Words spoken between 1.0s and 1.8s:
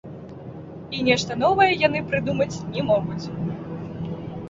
нешта новае